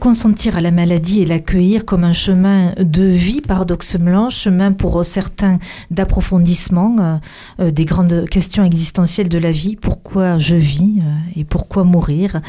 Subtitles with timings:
[0.00, 5.58] Consentir à la maladie et l'accueillir comme un chemin de vie, paradoxalement, chemin pour certains
[5.90, 7.16] d'approfondissement euh,
[7.60, 9.76] euh, des grandes questions existentielles de la vie.
[9.76, 12.40] Pourquoi je vis euh, et pourquoi mourir?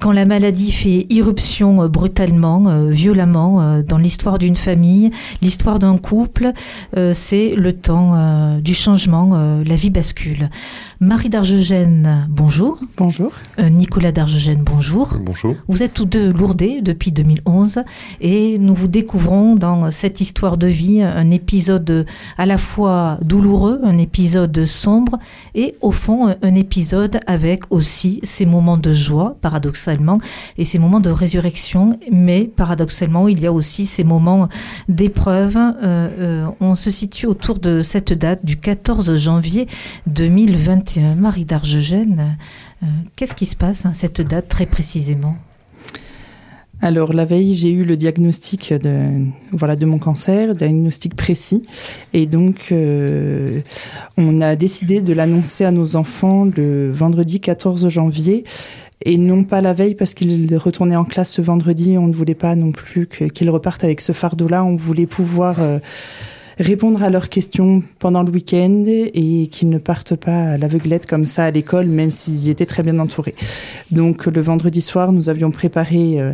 [0.00, 5.10] Quand la maladie fait irruption brutalement, violemment dans l'histoire d'une famille,
[5.42, 6.52] l'histoire d'un couple,
[7.12, 10.48] c'est le temps du changement, la vie bascule.
[11.00, 12.78] Marie d'Argegène, bonjour.
[12.96, 13.32] Bonjour.
[13.58, 15.16] Nicolas d'Argegène, bonjour.
[15.20, 15.56] Bonjour.
[15.68, 17.80] Vous êtes tous deux lourdés depuis depuis 2011
[18.20, 22.04] et nous vous découvrons dans cette histoire de vie un épisode
[22.36, 25.18] à la fois douloureux, un épisode sombre
[25.54, 30.18] et au fond un épisode avec aussi ces moments de joie paradoxalement
[30.58, 34.50] et ces moments de résurrection mais paradoxalement il y a aussi ces moments
[34.90, 35.56] d'épreuve.
[35.56, 39.68] Euh, euh, on se situe autour de cette date du 14 janvier
[40.06, 41.14] 2021.
[41.14, 42.36] Marie d'Argegène,
[42.82, 45.36] euh, qu'est-ce qui se passe à cette date très précisément?
[46.82, 51.62] Alors la veille, j'ai eu le diagnostic de voilà de mon cancer, diagnostic précis,
[52.14, 53.60] et donc euh,
[54.16, 58.44] on a décidé de l'annoncer à nos enfants le vendredi 14 janvier.
[59.06, 61.96] Et non pas la veille parce qu'ils retournaient en classe ce vendredi.
[61.96, 64.62] On ne voulait pas non plus qu'ils repartent avec ce fardeau-là.
[64.62, 65.78] On voulait pouvoir euh,
[66.60, 71.24] répondre à leurs questions pendant le week-end et qu'ils ne partent pas à l'aveuglette comme
[71.24, 73.34] ça à l'école, même s'ils y étaient très bien entourés.
[73.90, 76.32] Donc le vendredi soir, nous avions préparé euh,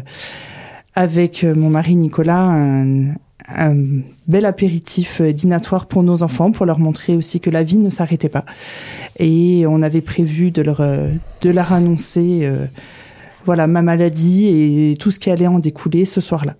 [0.94, 2.42] avec euh, mon mari Nicolas
[3.48, 3.76] un,
[4.26, 7.90] bel apéritif euh, dînatoire pour nos enfants, pour leur montrer aussi que la vie ne
[7.90, 8.44] s'arrêtait pas.
[9.20, 12.50] Et on avait prévu de leur, de leur annoncer
[13.44, 16.56] voilà, ma maladie et tout ce qui allait en découler ce soir-là.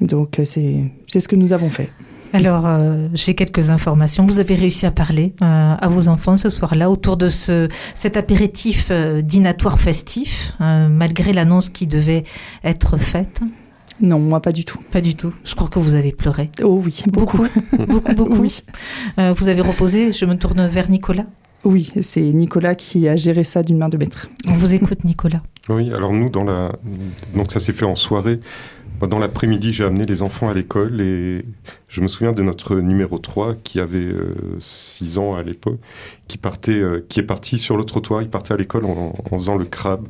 [0.00, 1.90] Donc c'est ce que nous avons fait.
[2.32, 4.24] Alors, euh, j'ai quelques informations.
[4.24, 8.16] Vous avez réussi à parler euh, à vos enfants ce soir-là autour de ce, cet
[8.16, 12.24] apéritif euh, dînatoire festif, malgré l'annonce qui devait
[12.64, 13.40] être faite
[14.02, 14.78] non, moi pas du tout.
[14.90, 15.34] Pas du tout.
[15.44, 16.48] Je crois que vous avez pleuré.
[16.62, 17.46] Oh oui, beaucoup.
[17.86, 18.38] Beaucoup, beaucoup.
[18.38, 18.62] Oui.
[19.18, 20.10] vous avez reposé.
[20.10, 21.26] Je me tourne vers Nicolas.
[21.64, 24.30] Oui, c'est Nicolas qui a géré ça d'une main de maître.
[24.48, 25.42] On vous écoute, Nicolas.
[25.68, 26.72] Oui, alors nous, dans la...
[27.36, 28.40] donc ça s'est fait en soirée.
[29.08, 31.44] Dans l'après-midi, j'ai amené les enfants à l'école et
[31.88, 34.12] je me souviens de notre numéro 3 qui avait
[34.58, 35.78] 6 euh, ans à l'époque,
[36.28, 39.56] qui, partait, euh, qui est parti sur le trottoir, il partait à l'école en, faisant
[39.56, 40.06] le crabe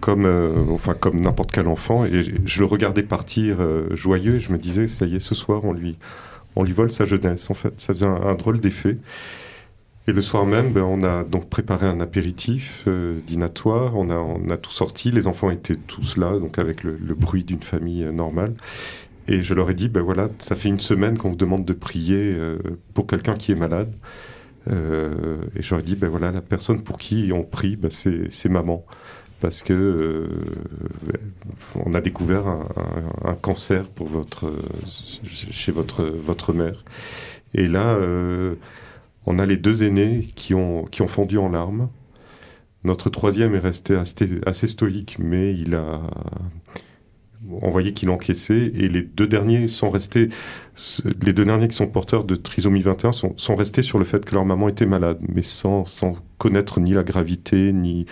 [0.00, 3.58] comme, euh, enfin, comme n'importe quel enfant et je, le regardais partir
[3.92, 5.96] joyeux et je me disais, ça y est, ce soir, on lui,
[6.54, 7.50] on lui vole sa jeunesse.
[7.50, 8.98] En fait, ça faisait un drôle d'effet.
[10.08, 13.94] Et le soir même, ben, on a donc préparé un apéritif euh, dînatoire.
[13.94, 15.10] On a, on a tout sorti.
[15.10, 18.54] Les enfants étaient tous là, donc avec le, bruit d'une famille euh, normale.
[19.26, 21.74] Et je leur ai dit, ben voilà, ça fait une semaine qu'on vous demande de
[21.74, 22.56] prier euh,
[22.94, 23.92] pour quelqu'un qui est malade.
[24.66, 28.48] et je leur ai dit, ben voilà, la personne pour qui on prie, ben c'est
[28.48, 28.86] maman.
[29.40, 30.26] Parce que
[31.84, 33.84] on a découvert un, cancer
[35.26, 36.82] chez votre, votre mère.
[37.54, 37.98] Et là,
[39.28, 41.90] on a les deux aînés qui ont, qui ont fondu en larmes.
[42.82, 46.00] Notre troisième est resté assez, stoïque, mais il a.
[47.60, 48.72] On voyait qu'il encaissait.
[48.74, 50.30] Et les deux derniers sont restés.
[51.20, 54.24] Les deux derniers qui sont porteurs de trisomie 21 sont, sont restés sur le fait
[54.24, 58.06] que leur maman était malade, mais sans, sans connaître ni la gravité, ni,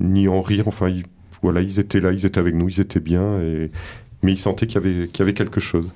[0.00, 0.68] ni en rire.
[0.68, 1.04] Enfin, ils,
[1.42, 3.38] voilà, ils étaient là, ils étaient avec nous, ils étaient bien.
[4.22, 5.90] Mais ils sentaient qu'il y qu'il y avait quelque chose.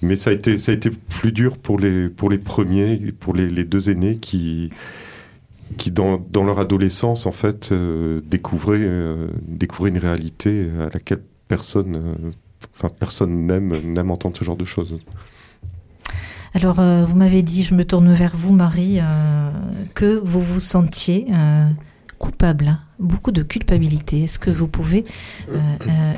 [0.00, 3.34] Mais ça a été, ça a été plus dur pour les, pour les premiers, pour
[3.34, 4.70] les, deux aînés qui,
[5.76, 11.22] qui dans, dans, leur adolescence, en fait, euh, découvraient, euh, découvraient, une réalité à laquelle
[11.48, 12.30] personne, euh,
[12.76, 15.00] enfin, personne n'aime, n'aime entendre ce genre de choses.
[16.54, 19.00] Alors, vous m'avez dit, je me tourne vers vous, Marie,
[19.94, 21.26] que vous vous sentiez
[22.18, 24.24] coupable, beaucoup de culpabilité.
[24.24, 25.04] Est-ce que vous pouvez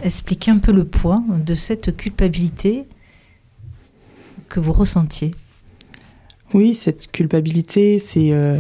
[0.05, 2.87] expliquer un peu le poids de cette culpabilité
[4.51, 5.31] que vous ressentiez
[6.53, 8.33] Oui, cette culpabilité, c'est...
[8.33, 8.59] Euh,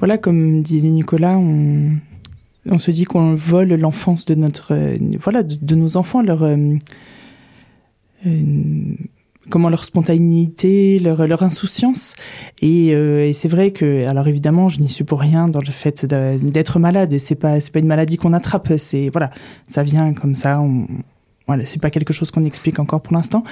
[0.00, 1.98] voilà, comme disait Nicolas, on,
[2.78, 4.74] se dit qu'on vole l'enfance de notre...
[4.74, 6.42] Euh, voilà, de, nos enfants, leur...
[6.42, 6.76] Euh,
[9.48, 12.16] comment leur spontanéité, leur, leur insouciance.
[12.60, 16.80] Et, c'est vrai que, alors évidemment, je n'y suis pour rien dans le fait d'être
[16.80, 17.12] malade.
[17.12, 18.72] Et c'est pas, pas une maladie qu'on attrape.
[18.76, 19.30] C'est voilà,
[19.68, 20.60] ça vient comme ça.
[21.46, 23.44] Voilà, c'est pas quelque chose qu'on explique encore pour l'instant,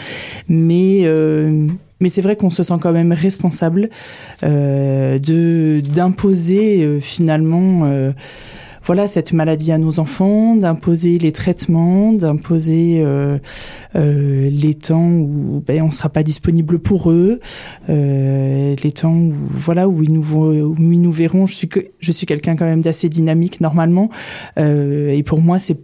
[0.48, 1.68] mais euh,
[2.00, 3.88] mais c'est vrai qu'on se sent quand même responsable
[4.42, 8.12] euh, de d'imposer euh, finalement
[8.86, 13.02] voilà cette maladie à nos enfants, d'imposer les traitements, d'imposer
[13.94, 17.40] les temps où ben, on ne sera pas disponible pour eux,
[17.88, 21.46] les temps où voilà où ils nous où ils nous verront.
[21.46, 21.68] Je suis
[21.98, 24.10] je suis quelqu'un quand même d'assez dynamique normalement,
[24.58, 25.78] et pour moi c'est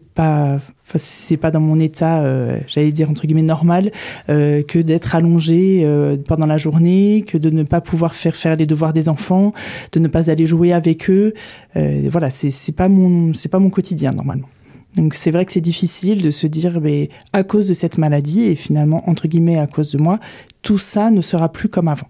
[0.97, 3.93] c'est pas dans mon état, euh, j'allais dire entre guillemets normal,
[4.29, 8.57] euh, que d'être allongé euh, pendant la journée, que de ne pas pouvoir faire faire
[8.57, 9.53] les devoirs des enfants,
[9.93, 11.35] de ne pas aller jouer avec eux.
[11.75, 14.49] voilà, c'est pas mon c'est pas mon quotidien normalement.
[14.97, 18.43] Donc c'est vrai que c'est difficile de se dire, mais à cause de cette maladie
[18.43, 20.19] et finalement entre guillemets à cause de moi,
[20.63, 22.09] tout ça ne sera plus comme avant.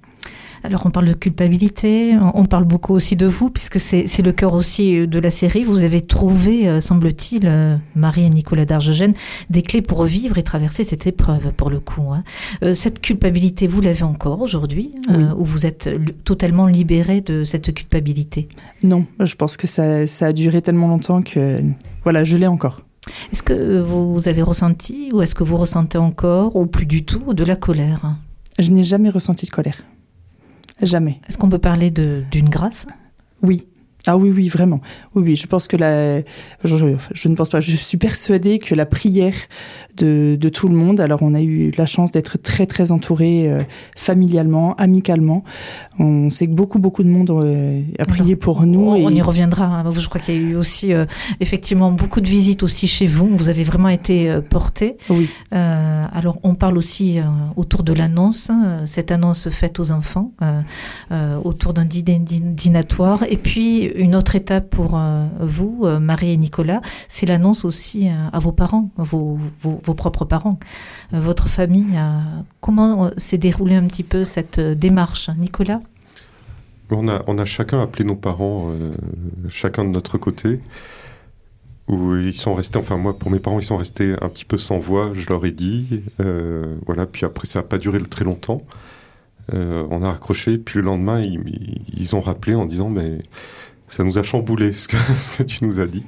[0.62, 4.53] Alors on parle de culpabilité, on parle beaucoup aussi de vous, puisque c'est le cœur
[4.53, 5.65] aussi euh, de la série.
[5.65, 9.15] Vous avez trouvé, euh, semble-t-il, euh, Marie et Nicolas d'Argegène,
[9.49, 12.12] des clés pour vivre et traverser cette épreuve, pour le coup.
[12.12, 12.23] Hein.
[12.75, 14.95] cette culpabilité, vous l'avez encore aujourd'hui,
[15.37, 15.89] ou vous êtes
[16.25, 18.49] totalement libéré de cette culpabilité?
[18.83, 21.61] Non, je pense que ça, ça a duré tellement longtemps que,
[22.05, 22.83] voilà, je l'ai encore.
[23.33, 27.35] Est-ce que vous avez ressenti, ou est-ce que vous ressentez encore, ou plus du tout,
[27.35, 28.15] de la colère?
[28.59, 29.83] Je n'ai jamais ressenti de colère.
[30.82, 31.21] Jamais.
[31.29, 32.87] Est-ce qu'on peut parler d'une grâce?
[33.43, 33.69] Oui.
[34.06, 34.81] Ah oui, oui, vraiment.
[35.14, 36.20] Oui, oui, je pense que la...
[36.64, 39.35] Je, je, ne pense pas, je suis persuadée que la prière
[39.97, 43.50] de, de, tout le monde, alors on a eu la chance d'être très, très entouré
[43.50, 43.61] euh,
[43.97, 45.44] familialement, amicalement.
[45.99, 48.81] On sait que beaucoup, beaucoup de monde euh, a prié pour nous.
[48.81, 49.67] On, y reviendra.
[49.67, 49.91] Hein.
[49.91, 51.05] Je crois qu'il y a eu aussi, euh,
[51.41, 53.29] effectivement, beaucoup de visites aussi chez vous.
[53.37, 54.97] Vous avez vraiment été porté.
[55.08, 55.29] Oui.
[55.50, 57.19] alors, on parle aussi
[57.56, 60.32] autour de l'annonce, hein, cette annonce faite aux enfants,
[61.44, 63.25] autour d'un dînatoire.
[63.29, 68.08] Et puis, une autre étape pour euh, vous, euh, Marie et Nicolas, c'est l'annonce aussi
[68.08, 69.38] euh, à vos parents, vos,
[69.94, 70.58] propres parents,
[71.12, 71.98] votre famille.
[72.60, 75.81] comment s'est déroulée un petit peu cette démarche, Nicolas?
[76.90, 78.70] On a, chacun appelé nos parents,
[79.48, 80.60] chacun de notre côté
[81.88, 84.78] ils sont restés, enfin moi pour mes parents ils sont restés un petit peu sans
[84.78, 86.02] voix, je leur ai dit,
[86.87, 88.62] voilà, puis après ça n'a pas duré très longtemps,
[89.52, 91.40] on a raccroché, puis le lendemain ils,
[91.96, 93.22] ils, ont rappelé en disant mais
[93.90, 96.04] ça nous a chamboulé ce que, tu nous as dit.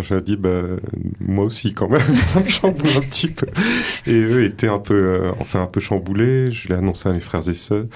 [0.00, 0.62] J'ai dit, bah,
[1.18, 3.46] moi aussi quand même, ça me chamboule un petit peu.
[4.06, 6.50] Et eux étaient un peu, euh, enfin un peu chamboulés.
[6.52, 7.86] Je l'ai annoncé à mes frères et sœurs.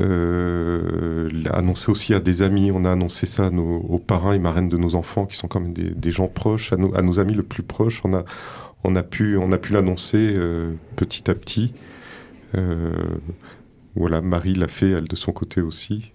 [0.00, 2.70] Euh, annoncé aussi à des amis.
[2.70, 5.72] On a annoncé ça aux parrains et marraines de nos enfants, qui sont quand même
[5.74, 8.00] des, gens proches, à, nos, amis le plus proches.
[8.04, 8.24] On a,
[8.84, 11.72] on a pu, pu l'annoncer euh, petit à petit.
[12.56, 12.92] Euh,
[13.94, 16.12] voilà, Marie l'a fait elle de son côté aussi.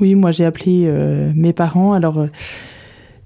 [0.00, 1.92] Oui, moi j'ai appelé euh, mes parents.
[1.92, 2.26] Alors euh,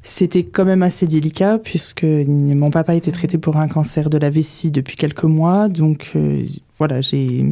[0.02, 4.30] c'était quand même assez délicat puisque mon papa était traité pour un cancer de la
[4.30, 5.68] vessie depuis quelques mois.
[5.68, 6.44] Donc euh,
[6.78, 7.44] voilà, j'ai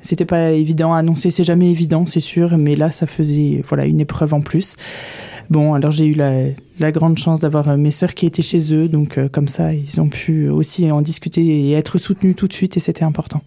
[0.00, 3.86] c'était pas évident à annoncer, c'est jamais évident, c'est sûr, mais là ça faisait voilà
[3.86, 4.76] une épreuve en plus.
[5.50, 6.44] Bon, alors j'ai eu la,
[6.78, 10.08] la, grande chance d'avoir mes sœurs qui étaient chez eux, donc comme ça ils ont
[10.08, 13.42] pu aussi en discuter et être soutenus tout de suite et c'était important.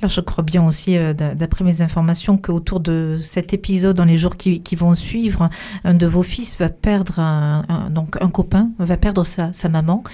[0.00, 4.16] Alors je crois bien aussi, euh, d'après mes informations, qu'autour de cet épisode, dans les
[4.16, 5.50] jours qui, vont suivre,
[5.82, 10.04] un de vos fils va perdre un, donc un copain, va perdre sa, maman,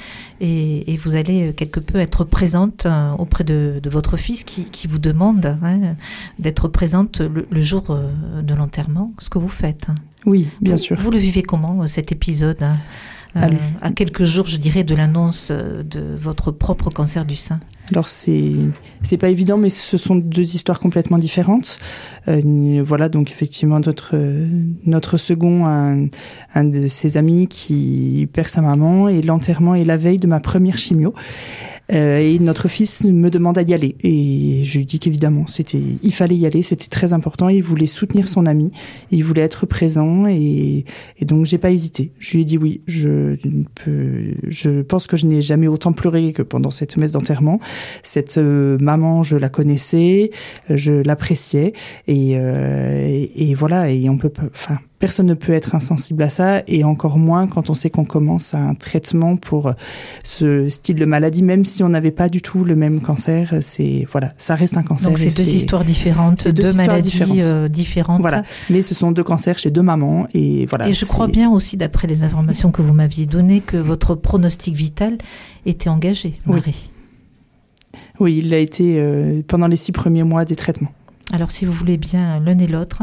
[0.40, 5.58] et, vous allez quelque peu être présente euh, auprès de, votre fils qui, vous demande
[5.62, 5.96] hein,
[6.38, 9.86] d'être présente le, jour euh, de l'enterrement, ce que vous faites.
[10.24, 10.96] Oui, bien sûr.
[10.96, 12.64] Vous le vivez comment cet épisode
[13.34, 13.50] hein,
[13.80, 17.60] à quelques jours, je dirais, de l'annonce de votre propre cancer du sein
[17.92, 18.52] alors c'est
[19.02, 21.78] c'est pas évident, mais ce sont deux histoires complètement différentes.
[22.28, 24.16] Euh, voilà, donc effectivement notre
[24.86, 26.06] notre second, un,
[26.54, 30.40] un de ses amis qui perd sa maman et l'enterrement est la veille de ma
[30.40, 31.12] première chimio.
[31.92, 33.96] Euh, et notre fils me demande à y aller.
[34.02, 37.48] Et je lui dis qu'évidemment, c'était, il fallait y aller, c'était très important.
[37.48, 38.72] Il voulait soutenir son ami,
[39.10, 40.84] il voulait être présent, et,
[41.18, 42.12] et donc j'ai pas hésité.
[42.18, 42.80] Je lui ai dit oui.
[42.86, 43.36] Je
[44.48, 47.60] je pense que je n'ai jamais autant pleuré que pendant cette messe d'enterrement.
[48.02, 50.30] Cette euh, maman, je la connaissais,
[50.70, 51.72] je l'appréciais,
[52.06, 53.90] et, euh, et, et, voilà.
[53.90, 57.68] Et on peut, enfin Personne ne peut être insensible à ça, et encore moins quand
[57.68, 59.74] on sait qu'on commence un traitement pour
[60.22, 63.52] ce style de maladie, même si on n'avait pas du tout le même cancer.
[63.60, 65.10] C'est voilà, ça reste un cancer.
[65.10, 68.22] Donc c'est deux histoires différentes, deux, maladies euh, différentes.
[68.22, 70.88] Voilà, mais ce sont deux cancers chez deux mamans, et voilà.
[70.88, 74.74] Et je crois bien aussi, d'après les informations que vous m'aviez données, que votre pronostic
[74.74, 75.18] vital
[75.66, 76.90] était engagé, Marie.
[77.92, 80.92] Oui, oui il a été euh, pendant les six premiers mois des traitements.
[81.32, 83.02] Alors si vous voulez bien l'un et l'autre,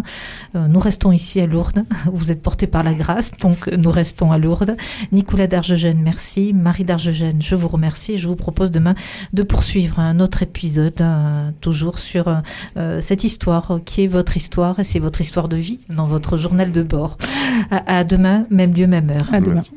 [0.55, 1.83] euh, nous restons ici à Lourdes.
[2.13, 4.77] Vous êtes portés par la grâce, donc nous restons à Lourdes.
[5.11, 6.53] Nicolas d'Argegène, merci.
[6.53, 8.17] Marie d'Argegène, je vous remercie.
[8.17, 8.95] Je vous propose demain
[9.33, 12.39] de poursuivre un autre épisode, euh, toujours sur
[12.77, 16.37] euh, cette histoire qui est votre histoire et c'est votre histoire de vie dans votre
[16.37, 17.17] journal de bord.
[17.71, 19.33] À, à demain, même lieu, même heure.
[19.33, 19.55] À demain.
[19.55, 19.73] Merci.